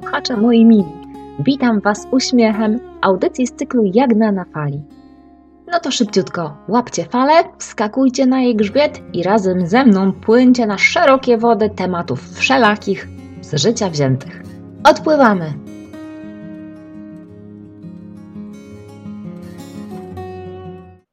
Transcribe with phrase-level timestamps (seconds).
[0.00, 0.84] słuchacze moi mili.
[1.38, 4.82] Witam Was uśmiechem audycji z cyklu Jagna na fali.
[5.72, 10.78] No to szybciutko, łapcie falę, wskakujcie na jej grzbiet i razem ze mną płyńcie na
[10.78, 13.08] szerokie wody tematów wszelakich
[13.40, 14.42] z życia wziętych.
[14.84, 15.52] Odpływamy!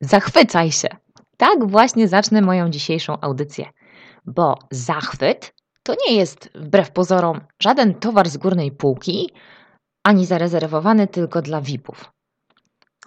[0.02, 0.88] Zachwycaj się!
[1.38, 3.66] Tak właśnie zacznę moją dzisiejszą audycję,
[4.26, 5.54] bo zachwyt
[5.88, 9.32] to nie jest, wbrew pozorom, żaden towar z górnej półki,
[10.04, 12.12] ani zarezerwowany tylko dla VIP-ów.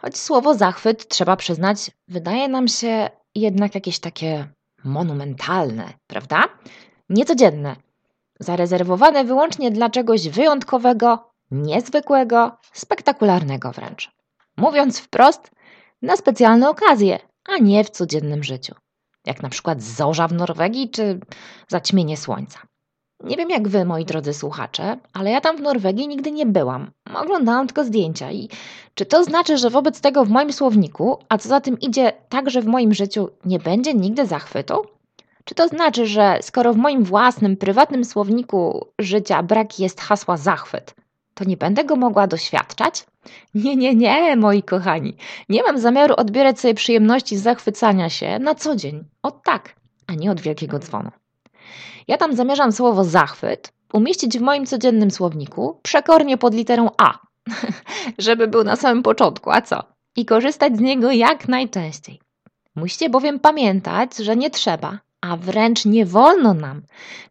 [0.00, 4.48] Choć słowo zachwyt, trzeba przyznać, wydaje nam się jednak jakieś takie
[4.84, 6.44] monumentalne, prawda?
[7.08, 7.76] Niecodzienne,
[8.40, 14.10] zarezerwowane wyłącznie dla czegoś wyjątkowego, niezwykłego, spektakularnego wręcz.
[14.56, 15.50] Mówiąc wprost,
[16.02, 18.74] na specjalne okazje, a nie w codziennym życiu.
[19.26, 21.20] Jak na przykład zorza w Norwegii czy
[21.68, 22.69] zaćmienie słońca.
[23.24, 26.90] Nie wiem jak wy, moi drodzy słuchacze, ale ja tam w Norwegii nigdy nie byłam.
[27.14, 28.48] Oglądałam tylko zdjęcia i
[28.94, 32.62] czy to znaczy, że wobec tego w moim słowniku, a co za tym idzie, także
[32.62, 34.74] w moim życiu nie będzie nigdy zachwytu?
[35.44, 40.94] Czy to znaczy, że skoro w moim własnym, prywatnym słowniku życia brak jest hasła zachwyt,
[41.34, 43.06] to nie będę go mogła doświadczać?
[43.54, 45.16] Nie, nie, nie, moi kochani.
[45.48, 49.04] Nie mam zamiaru odbierać sobie przyjemności zachwycania się na co dzień.
[49.22, 49.74] Od tak,
[50.06, 51.10] a nie od wielkiego dzwonu.
[52.08, 57.18] Ja tam zamierzam słowo zachwyt umieścić w moim codziennym słowniku przekornie pod literą A,
[58.18, 59.84] żeby był na samym początku, a co?
[60.16, 62.20] I korzystać z niego jak najczęściej.
[62.76, 66.82] Musicie bowiem pamiętać, że nie trzeba, a wręcz nie wolno nam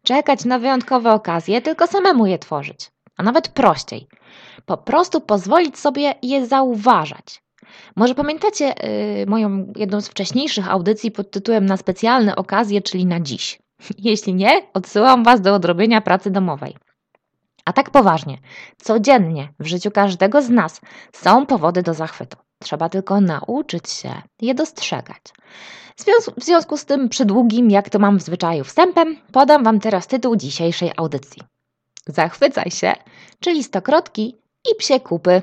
[0.02, 2.90] czekać na wyjątkowe okazje, tylko samemu je tworzyć.
[3.16, 4.06] A nawet prościej.
[4.66, 7.42] Po prostu pozwolić sobie je zauważać.
[7.96, 8.74] Może pamiętacie
[9.18, 13.58] yy, moją jedną z wcześniejszych audycji pod tytułem Na specjalne okazje, czyli na dziś.
[13.98, 16.76] Jeśli nie, odsyłam Was do odrobienia pracy domowej.
[17.64, 18.38] A tak poważnie,
[18.76, 20.80] codziennie w życiu każdego z nas
[21.12, 22.36] są powody do zachwytu.
[22.58, 25.22] Trzeba tylko nauczyć się je dostrzegać.
[26.36, 30.36] W związku z tym przydługim, jak to mam w zwyczaju wstępem, podam Wam teraz tytuł
[30.36, 31.42] dzisiejszej audycji.
[32.06, 32.92] Zachwycaj się,
[33.40, 34.36] czyli stokrotki
[34.72, 35.42] i psie kupy.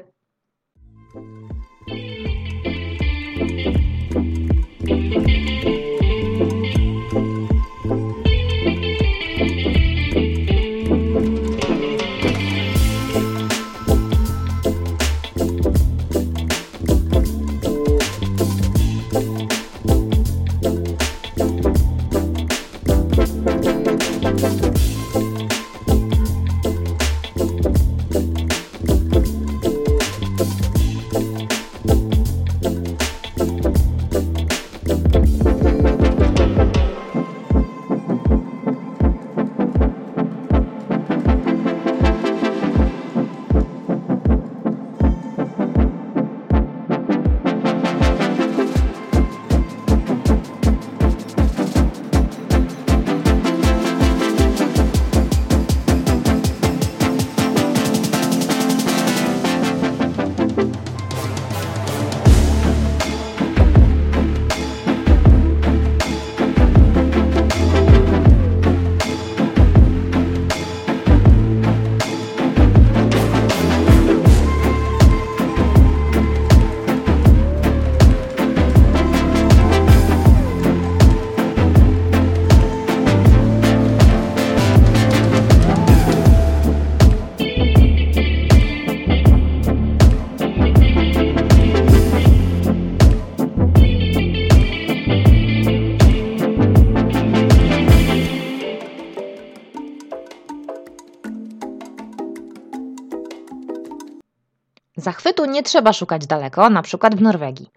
[105.27, 107.69] Zachwytu nie trzeba szukać daleko, na przykład w Norwegii.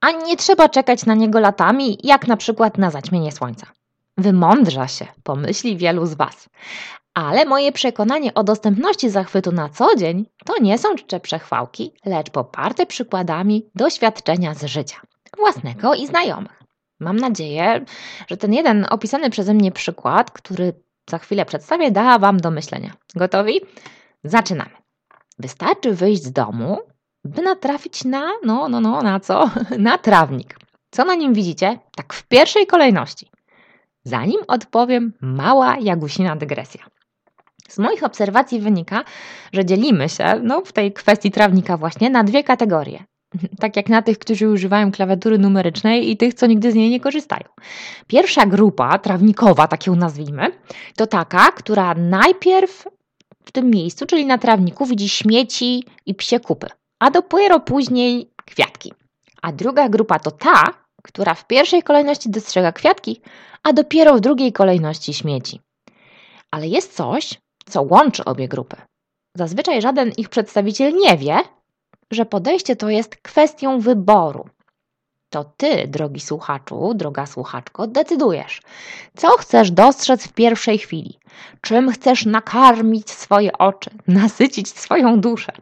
[0.00, 3.66] Ani nie trzeba czekać na niego latami, jak na przykład na zaćmienie słońca.
[4.16, 6.48] Wymądrza się, pomyśli wielu z Was.
[7.14, 12.30] Ale moje przekonanie o dostępności zachwytu na co dzień to nie są czcze przechwałki, lecz
[12.30, 14.96] poparte przykładami doświadczenia z życia,
[15.36, 16.62] własnego i znajomych.
[17.00, 17.84] Mam nadzieję,
[18.28, 20.72] że ten jeden opisany przeze mnie przykład, który
[21.10, 22.92] za chwilę przedstawię, da Wam do myślenia.
[23.14, 23.60] Gotowi?
[24.24, 24.83] Zaczynamy.
[25.38, 26.78] Wystarczy wyjść z domu,
[27.24, 29.50] by natrafić na, no, no, no, na co?
[29.78, 30.56] Na trawnik.
[30.90, 31.78] Co na nim widzicie?
[31.96, 33.30] Tak w pierwszej kolejności.
[34.04, 36.84] Zanim odpowiem, mała jagusina dygresja.
[37.68, 39.04] Z moich obserwacji wynika,
[39.52, 43.04] że dzielimy się no, w tej kwestii trawnika właśnie na dwie kategorie.
[43.60, 47.00] Tak jak na tych, którzy używają klawiatury numerycznej i tych, co nigdy z niej nie
[47.00, 47.44] korzystają.
[48.06, 50.46] Pierwsza grupa, trawnikowa, tak ją nazwijmy,
[50.96, 52.88] to taka, która najpierw
[53.44, 56.66] w tym miejscu, czyli na trawniku, widzi śmieci i psie kupy,
[56.98, 58.92] a dopiero później kwiatki.
[59.42, 60.64] A druga grupa to ta,
[61.02, 63.20] która w pierwszej kolejności dostrzega kwiatki,
[63.62, 65.60] a dopiero w drugiej kolejności śmieci.
[66.50, 68.76] Ale jest coś, co łączy obie grupy.
[69.36, 71.38] Zazwyczaj żaden ich przedstawiciel nie wie,
[72.10, 74.48] że podejście to jest kwestią wyboru.
[75.34, 78.62] To ty, drogi słuchaczu, droga słuchaczko, decydujesz,
[79.16, 81.18] co chcesz dostrzec w pierwszej chwili,
[81.60, 85.52] czym chcesz nakarmić swoje oczy, nasycić swoją duszę.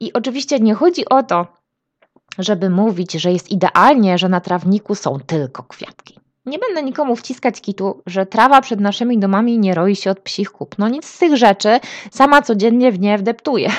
[0.00, 1.46] I oczywiście nie chodzi o to,
[2.38, 6.20] żeby mówić, że jest idealnie, że na trawniku są tylko kwiatki.
[6.46, 10.50] Nie będę nikomu wciskać kitu, że trawa przed naszymi domami nie roi się od psich
[10.50, 10.78] kup.
[10.78, 13.70] No nic z tych rzeczy sama codziennie w nie wdeptuję.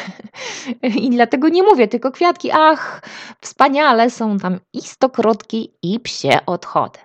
[1.03, 2.49] I dlatego nie mówię tylko kwiatki.
[2.53, 3.01] Ach,
[3.41, 6.99] wspaniale są tam i stokrotki, i psie odchody.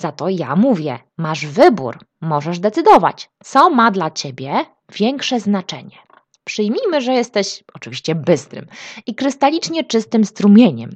[0.00, 5.96] Za to ja mówię, masz wybór, możesz decydować, co ma dla ciebie większe znaczenie.
[6.44, 8.66] Przyjmijmy, że jesteś oczywiście bystrym
[9.06, 10.90] i krystalicznie czystym strumieniem.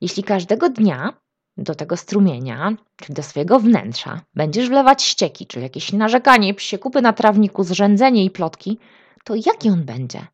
[0.00, 1.12] Jeśli każdego dnia
[1.56, 7.02] do tego strumienia, czyli do swojego wnętrza, będziesz wlewać ścieki, czyli jakieś narzekanie, psie kupy
[7.02, 8.78] na trawniku, zrzędzenie i plotki,
[9.24, 10.26] to jaki on będzie?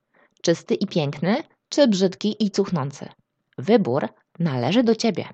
[0.43, 1.37] Czysty i piękny,
[1.69, 3.09] czy brzydki i cuchnący?
[3.59, 4.09] Wybór
[4.39, 5.25] należy do ciebie.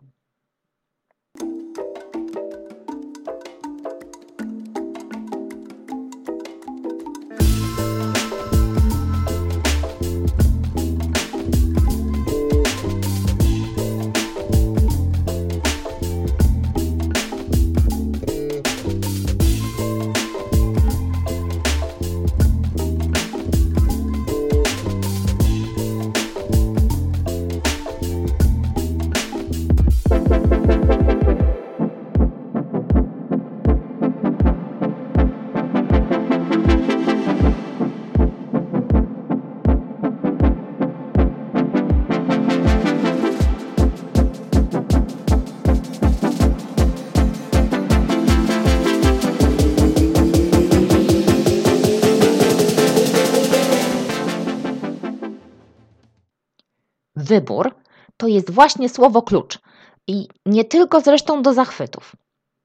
[57.26, 57.74] Wybór
[58.16, 59.58] to jest właśnie słowo klucz.
[60.06, 62.16] I nie tylko zresztą do zachwytów.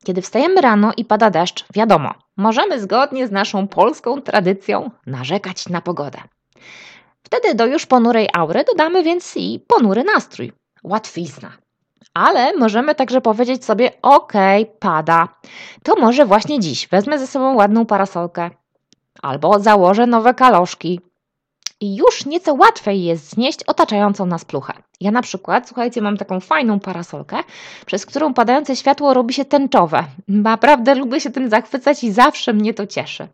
[0.04, 5.82] Kiedy wstajemy rano i pada deszcz, wiadomo, możemy zgodnie z naszą polską tradycją narzekać na
[5.82, 6.20] pogodę.
[7.24, 10.52] Wtedy do już ponurej aury dodamy więc i ponury nastrój.
[10.84, 11.52] Łatwizna.
[12.14, 14.34] Ale możemy także powiedzieć sobie: OK,
[14.80, 15.28] pada.
[15.84, 18.50] To może właśnie dziś wezmę ze sobą ładną parasolkę,
[19.22, 21.00] albo założę nowe kaloszki,
[21.82, 24.74] i już nieco łatwiej jest znieść otaczającą nas pluchę.
[25.02, 27.38] Ja na przykład, słuchajcie, mam taką fajną parasolkę,
[27.86, 30.04] przez którą padające światło robi się tęczowe.
[30.28, 33.28] Naprawdę lubię się tym zachwycać i zawsze mnie to cieszy.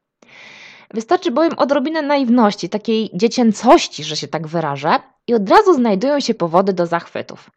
[0.94, 6.34] Wystarczy bowiem odrobinę naiwności, takiej dziecięcości, że się tak wyrażę, i od razu znajdują się
[6.34, 7.50] powody do zachwytów.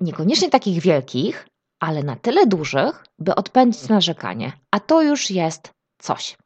[0.00, 1.48] Niekoniecznie takich wielkich,
[1.80, 6.36] ale na tyle dużych, by odpędzić narzekanie, a to już jest coś.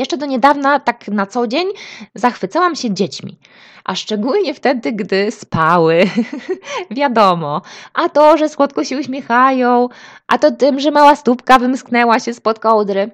[0.00, 1.68] Jeszcze do niedawna, tak na co dzień,
[2.14, 3.38] zachwycałam się dziećmi.
[3.84, 6.04] A szczególnie wtedy, gdy spały.
[6.90, 7.62] Wiadomo.
[7.94, 9.88] A to, że słodko się uśmiechają,
[10.26, 13.10] a to tym, że mała stópka wymsknęła się spod kołdry.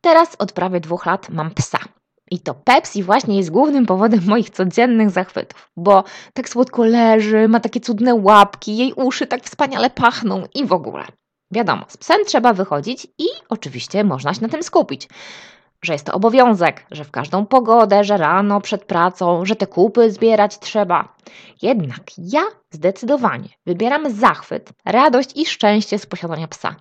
[0.00, 1.78] Teraz od prawie dwóch lat mam psa.
[2.30, 7.60] I to Pepsi właśnie jest głównym powodem moich codziennych zachwytów, bo tak słodko leży, ma
[7.60, 11.04] takie cudne łapki, jej uszy tak wspaniale pachną i w ogóle.
[11.50, 15.08] Wiadomo, z psem trzeba wychodzić i oczywiście można się na tym skupić
[15.84, 20.10] że jest to obowiązek, że w każdą pogodę, że rano przed pracą, że te kupy
[20.10, 21.14] zbierać trzeba.
[21.62, 26.76] Jednak ja zdecydowanie wybieram zachwyt, radość i szczęście z posiadania psa.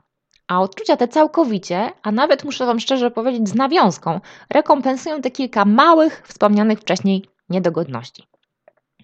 [0.47, 4.19] A odczucia te całkowicie, a nawet muszę Wam szczerze powiedzieć z nawiązką,
[4.49, 8.23] rekompensują te kilka małych, wspomnianych wcześniej niedogodności.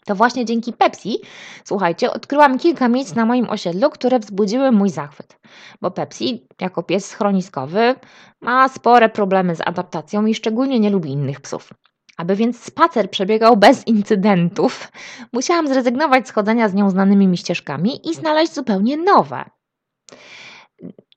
[0.06, 1.18] To właśnie dzięki Pepsi,
[1.64, 5.40] słuchajcie, odkryłam kilka miejsc na moim osiedlu, które wzbudziły mój zachwyt.
[5.82, 7.96] Bo Pepsi, jako pies schroniskowy,
[8.42, 11.70] ma spore problemy z adaptacją i szczególnie nie lubi innych psów.
[12.18, 14.92] Aby więc spacer przebiegał bez incydentów,
[15.34, 19.46] musiałam zrezygnować z chodzenia z nią znanymi mi ścieżkami i znaleźć zupełnie nowe.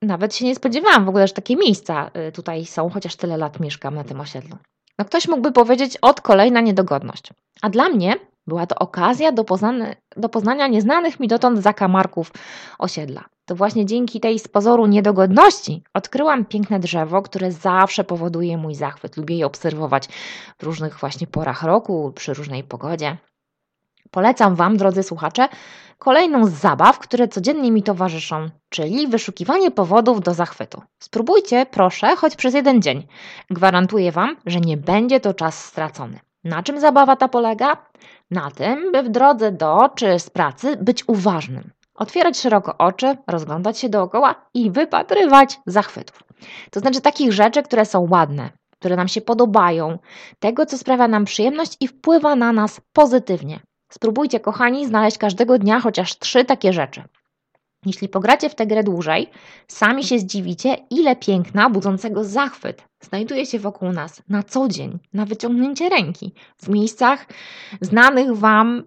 [0.03, 3.61] Nawet się nie spodziewałam w ogóle, że takie miejsca y, tutaj są, chociaż tyle lat
[3.61, 4.57] mieszkam na tym osiedlu.
[4.99, 7.31] No ktoś mógłby powiedzieć, od kolejna niedogodność.
[7.63, 8.15] A dla mnie
[8.53, 12.33] była to okazja do, poznania, do poznania nieznanych mi dotąd zakamarków
[12.79, 13.25] osiedla.
[13.45, 19.17] To właśnie dzięki tej z pozoru niedogodności odkryłam piękne drzewo, które zawsze powoduje mój zachwyt.
[19.17, 20.09] Lubię je obserwować
[20.59, 23.17] w różnych właśnie porach roku, przy różnej pogodzie.
[24.11, 25.49] Polecam Wam, drodzy słuchacze,
[25.99, 30.83] kolejną z zabaw, które codziennie mi towarzyszą, czyli wyszukiwanie powodów do zachwytu.
[30.99, 33.07] Spróbujcie, proszę, choć przez jeden dzień.
[33.51, 36.19] Gwarantuję Wam, że nie będzie to czas stracony.
[36.45, 37.77] Na czym zabawa ta polega?
[38.33, 41.71] Na tym, by w drodze do czy z pracy być uważnym.
[41.95, 46.23] Otwierać szeroko oczy, rozglądać się dookoła i wypatrywać zachwytów.
[46.71, 49.99] To znaczy takich rzeczy, które są ładne, które nam się podobają,
[50.39, 53.61] tego, co sprawia nam przyjemność i wpływa na nas pozytywnie.
[53.93, 57.03] Spróbujcie, kochani, znaleźć każdego dnia chociaż trzy takie rzeczy.
[57.87, 59.31] Jeśli pogracie w tę grę dłużej,
[59.69, 65.25] sami się zdziwicie, ile piękna budzącego zachwyt znajduje się wokół nas na co dzień, na
[65.25, 67.27] wyciągnięcie ręki, w miejscach
[67.81, 68.83] znanych Wam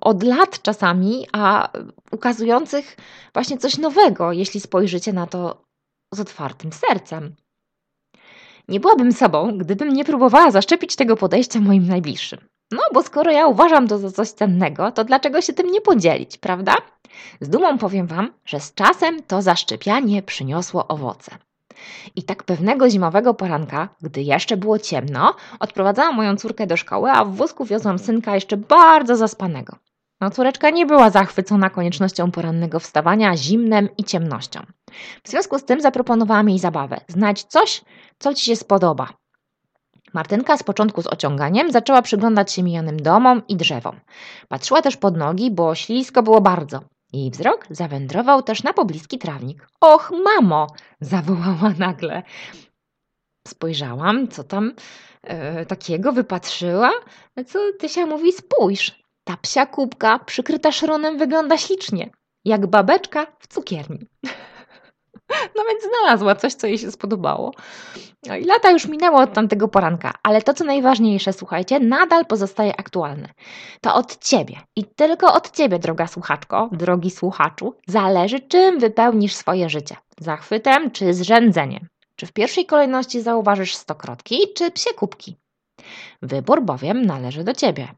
[0.00, 1.68] od lat czasami, a
[2.10, 2.96] ukazujących
[3.32, 5.64] właśnie coś nowego, jeśli spojrzycie na to
[6.14, 7.34] z otwartym sercem.
[8.68, 12.38] Nie byłabym sobą, gdybym nie próbowała zaszczepić tego podejścia moim najbliższym.
[12.72, 16.38] No, bo skoro ja uważam to za coś cennego, to dlaczego się tym nie podzielić,
[16.38, 16.76] prawda?
[17.40, 21.38] Z dumą powiem Wam, że z czasem to zaszczepianie przyniosło owoce.
[22.16, 27.24] I tak pewnego zimowego poranka, gdy jeszcze było ciemno, odprowadzałam moją córkę do szkoły, a
[27.24, 29.76] w wózku wiozłam synka jeszcze bardzo zaspanego.
[30.20, 34.60] No, córeczka nie była zachwycona koniecznością porannego wstawania, zimnem i ciemnością.
[35.22, 37.00] W związku z tym zaproponowałam jej zabawę.
[37.08, 37.84] Znajdź coś,
[38.18, 39.08] co Ci się spodoba.
[40.14, 44.00] Martynka z początku z ociąganiem zaczęła przyglądać się mijanym domom i drzewom.
[44.48, 46.80] Patrzyła też pod nogi, bo ślisko było bardzo.
[47.14, 49.68] Jej wzrok zawędrował też na pobliski trawnik.
[49.80, 50.66] Och, mamo!
[51.00, 52.22] zawołała nagle.
[53.48, 54.72] Spojrzałam, co tam
[55.22, 56.90] e, takiego wypatrzyła.
[57.46, 59.02] Co Tysia mówi, spójrz.
[59.24, 62.10] Ta psia kubka przykryta szronem wygląda ślicznie,
[62.44, 64.06] jak babeczka w cukierni.
[65.56, 67.52] No więc znalazła coś, co jej się spodobało.
[68.26, 72.76] No i lata już minęło od tamtego poranka, ale to, co najważniejsze, słuchajcie, nadal pozostaje
[72.76, 73.28] aktualne.
[73.80, 79.68] To od ciebie i tylko od ciebie, droga słuchaczko, drogi słuchaczu, zależy, czym wypełnisz swoje
[79.68, 79.96] życie.
[80.20, 81.88] Zachwytem czy zrzędzeniem.
[82.16, 85.36] Czy w pierwszej kolejności zauważysz stokrotki, czy psie kubki?
[86.22, 87.88] Wybór bowiem należy do ciebie.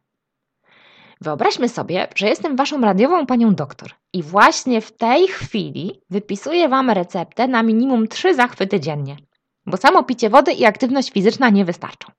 [1.20, 6.90] Wyobraźmy sobie, że jestem waszą radiową panią doktor i właśnie w tej chwili wypisuję wam
[6.90, 9.16] receptę na minimum trzy zachwyty dziennie,
[9.66, 12.12] bo samo picie wody i aktywność fizyczna nie wystarczą.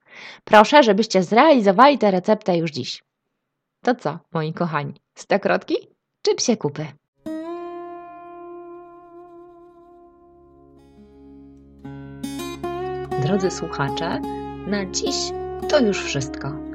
[0.44, 3.04] Proszę, żebyście zrealizowali tę receptę już dziś.
[3.84, 5.76] To co, moi kochani, stokrotki
[6.22, 6.86] czy psie kupy?
[13.22, 14.20] Drodzy słuchacze,
[14.68, 15.16] na dziś
[15.70, 16.67] to już wszystko.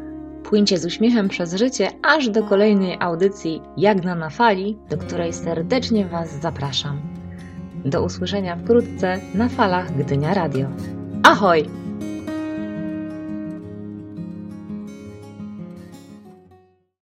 [0.53, 6.07] Płyńcie z uśmiechem przez życie aż do kolejnej audycji Jagna na fali, do której serdecznie
[6.07, 7.01] Was zapraszam.
[7.85, 10.67] Do usłyszenia wkrótce na falach Gdynia Radio.
[11.23, 11.82] Ahoj!